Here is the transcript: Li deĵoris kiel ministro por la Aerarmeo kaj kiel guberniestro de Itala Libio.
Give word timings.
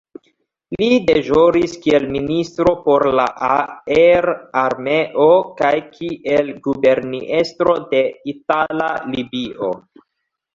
Li 0.81 0.85
deĵoris 1.07 1.73
kiel 1.83 2.07
ministro 2.13 2.71
por 2.85 3.05
la 3.19 3.25
Aerarmeo 3.47 5.27
kaj 5.61 5.71
kiel 5.99 6.51
guberniestro 6.69 7.77
de 7.93 8.01
Itala 8.35 8.89
Libio. 9.13 9.71